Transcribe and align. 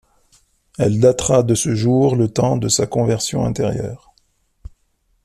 Elle 0.79 0.99
datera 0.99 1.43
de 1.43 1.53
ce 1.53 1.75
jour 1.75 2.15
le 2.15 2.27
temps 2.27 2.57
de 2.57 2.69
sa 2.69 2.87
conversion 2.87 3.45
intérieure. 3.45 4.15